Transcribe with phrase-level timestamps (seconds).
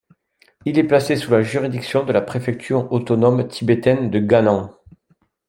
[0.65, 4.73] Il est placé sous la juridiction de la préfecture autonome tibétaine de Gannan.